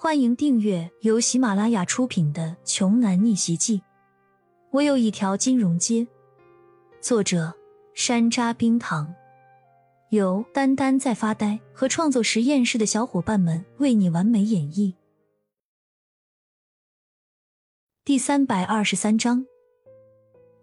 [0.00, 3.78] 欢迎订阅由喜马拉雅出品的《穷男逆袭记》。
[4.70, 6.06] 我有一条金融街。
[7.00, 7.52] 作者：
[7.94, 9.12] 山楂冰糖，
[10.10, 14.94] 由丹丹在发呆和创作实验室的小伙伴们为你完美演绎。
[18.04, 19.44] 第三百二十三章，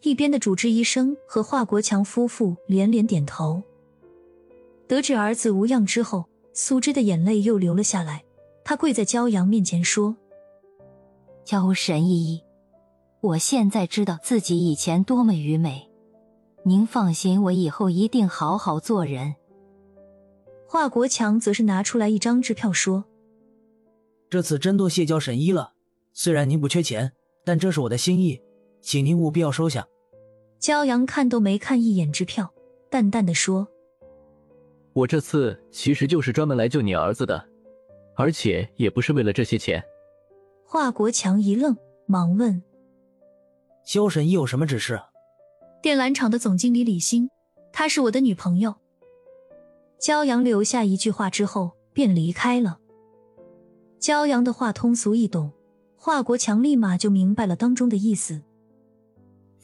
[0.00, 3.62] 一边的主治医生和华国强夫妇连连点头。
[4.88, 8.24] 得知儿子无恙之后，苏芝的眼泪又流了下来。
[8.64, 10.16] 他跪在骄阳面前说
[11.44, 12.42] ：“焦神医，
[13.20, 15.90] 我现在知道自己以前多么愚昧。
[16.64, 19.34] 您放心，我以后一定好好做人。”
[20.68, 23.04] 华国强则是拿出来一张支票说
[24.30, 25.72] ：“这次真多谢焦神医了。
[26.12, 27.12] 虽然您不缺钱，
[27.44, 28.40] 但这是我的心意，
[28.80, 29.86] 请您务必要收下。”
[30.60, 32.52] 骄阳看都没看一眼支票，
[32.90, 33.66] 淡淡的说
[34.92, 37.44] ：“我这次其实就是专门来救你儿子的。”
[38.20, 39.82] 而且也不是为了这些钱。
[40.62, 41.74] 华国强一愣，
[42.04, 42.62] 忙问
[43.82, 45.00] ：“萧神医有什么指示？”
[45.80, 47.30] 电缆厂的总经理李欣，
[47.72, 48.74] 她是我的女朋友。
[49.98, 52.78] 焦阳留下一句话之后便离开了。
[53.98, 55.52] 焦阳的话通俗易懂，
[55.96, 58.42] 华国强立马就明白了当中的意思。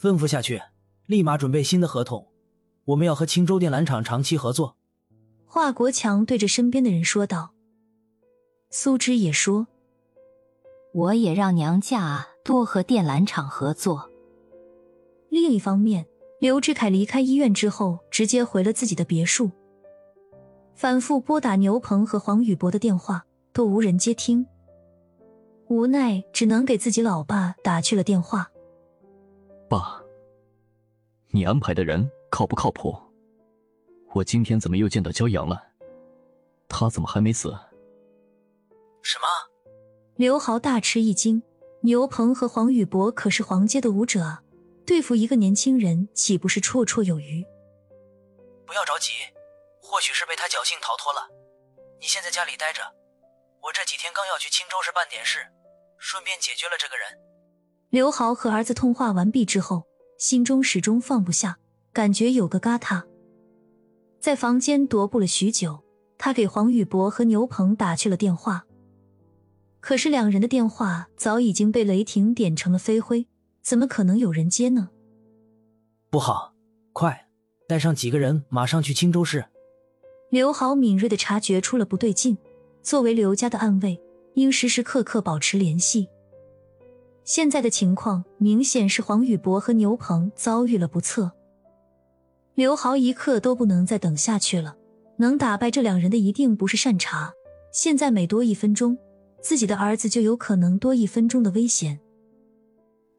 [0.00, 0.62] 吩咐下去，
[1.04, 2.26] 立马准备新的合同。
[2.86, 4.78] 我们要和青州电缆厂长期合作。
[5.44, 7.55] 华国强对着身边的人说道。
[8.70, 9.66] 苏芝也说
[10.92, 14.10] ：“我也让娘家多和电缆厂合作。”
[15.30, 16.06] 另一方面，
[16.40, 19.50] 刘志凯离开医院之后，直接回了自己的别墅，
[20.74, 24.46] 反复拨打牛鹏和黄宇博的电话，都无人接听，
[25.68, 28.50] 无奈只能给自己老爸打去了电话
[29.70, 30.02] ：“爸，
[31.30, 32.94] 你安排的人靠不靠谱？
[34.12, 35.62] 我今天怎么又见到焦阳了？
[36.68, 37.56] 他怎么还没死？”
[39.16, 39.28] 什么？
[40.16, 41.42] 刘豪大吃一惊。
[41.80, 44.42] 牛鹏和黄宇博可是黄阶的武者啊，
[44.84, 47.42] 对付一个年轻人岂不是绰绰有余？
[48.66, 49.12] 不要着急，
[49.80, 51.28] 或许是被他侥幸逃脱了。
[51.98, 52.82] 你先在家里待着，
[53.62, 55.38] 我这几天刚要去青州市办点事，
[55.96, 57.06] 顺便解决了这个人。
[57.88, 59.84] 刘豪和儿子通话完毕之后，
[60.18, 61.56] 心中始终放不下，
[61.94, 63.04] 感觉有个疙瘩，
[64.20, 65.82] 在房间踱步了许久。
[66.18, 68.65] 他给黄宇博和牛鹏打去了电话。
[69.86, 73.28] 可是两人的电话早已经被雷霆点成了飞灰，
[73.62, 74.88] 怎么可能有人接呢？
[76.10, 76.52] 不好，
[76.92, 77.28] 快
[77.68, 79.44] 带上几个人，马上去青州市。
[80.28, 82.36] 刘豪敏锐的察觉出了不对劲，
[82.82, 84.02] 作为刘家的暗卫，
[84.34, 86.08] 应时时刻刻保持联系。
[87.22, 91.30] 现在的情况明显是黄宇博和牛鹏遭遇了不测，
[92.56, 94.76] 刘豪一刻都不能再等下去了。
[95.18, 97.32] 能打败这两人的一定不是善茬，
[97.70, 98.98] 现在每多一分钟。
[99.46, 102.00] 自己的儿子就有可能多一分钟的危险。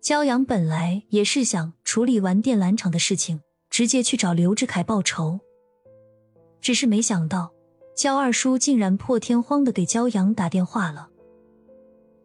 [0.01, 3.39] 焦阳本来也是想处理完电缆厂的事情，
[3.69, 5.39] 直接去找刘志凯报仇，
[6.59, 7.53] 只是没想到
[7.95, 11.07] 焦二叔竟然破天荒的给焦阳打电话了。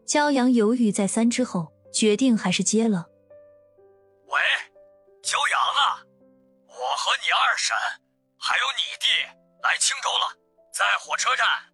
[0.04, 3.06] 焦阳犹豫再三之后，决定还是接了。
[4.26, 4.40] 喂，
[5.22, 6.02] 焦阳啊，
[6.66, 7.76] 我和你二婶
[8.36, 9.06] 还有你弟
[9.62, 10.36] 来青州了，
[10.74, 11.71] 在火车站。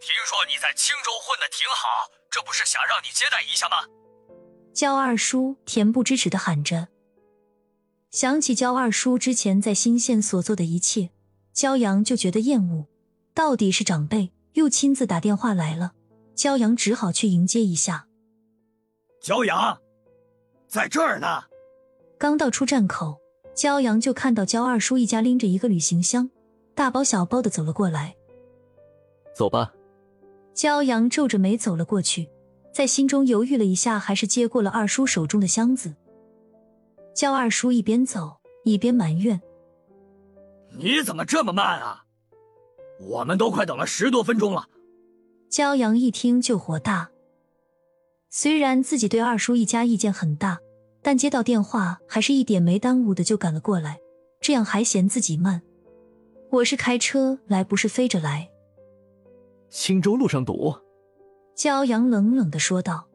[0.00, 3.76] 听说你在青州混的挺好，这不是想让你接待一下吗？
[4.74, 6.88] 焦二叔恬不知耻的喊着。
[8.10, 11.10] 想起焦二叔之前在新县所做的一切，
[11.52, 12.86] 焦阳就觉得厌恶。
[13.34, 15.92] 到底是长辈又亲自打电话来了，
[16.34, 18.06] 焦阳只好去迎接一下。
[19.20, 19.80] 焦阳，
[20.68, 21.44] 在这儿呢。
[22.18, 23.18] 刚到出站口，
[23.54, 26.30] 焦阳就看到焦二叔一家拎着一个旅行箱，
[26.74, 28.14] 大包小包的走了过来。
[29.34, 29.72] 走吧。
[30.56, 32.30] 焦阳皱着眉走了过去，
[32.72, 35.94] 在心中犹豫了一下，还是接过了二叔手中的箱子。
[37.14, 39.38] 焦二叔一边走一边埋怨
[40.78, 42.06] ：“你怎么这么慢啊？
[42.98, 44.66] 我们都快等了十多分钟了。”
[45.50, 47.10] 焦阳一听就火大。
[48.30, 50.58] 虽然自己对二叔一家意见很大，
[51.02, 54.00] 但接到电话还是一点没耽误的就赶了过来，
[54.40, 55.60] 这样还嫌自己慢？
[56.50, 58.50] 我是开车来，不是飞着来。
[59.78, 60.74] 青州路上堵，
[61.54, 63.06] 焦阳冷冷的说道。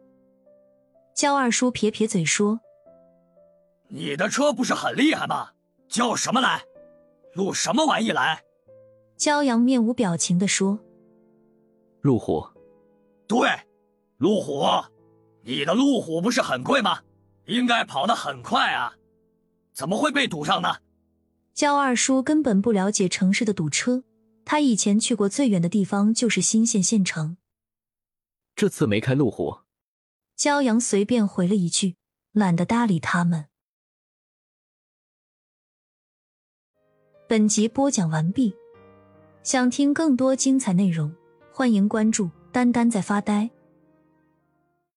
[1.16, 2.62] 焦二叔撇撇嘴说
[3.90, 5.54] ：“你的车不是很厉害吗？
[5.90, 6.64] 叫什么来？
[7.34, 8.44] 录什么玩意来？”
[9.18, 10.78] 焦阳面无表情的说
[12.02, 12.48] ：“路虎。”
[13.28, 13.50] 对，
[14.18, 14.64] 路虎。
[15.42, 17.00] 你的路虎不是很贵吗？
[17.48, 18.94] 应该跑得很快啊，
[19.74, 20.76] 怎么会被堵上呢？
[21.56, 24.04] 焦二叔根本不了解城市的堵车。
[24.44, 27.38] 他以前去过最远的地方就是新县县城。
[28.56, 29.60] 这次没开路虎。
[30.38, 31.98] 骄阳随便回了一句，
[32.32, 33.46] 懒得搭理他们。
[37.28, 38.56] 本集播讲完毕，
[39.44, 41.16] 想听更多精彩内容，
[41.54, 43.50] 欢迎关注“丹丹在发呆”。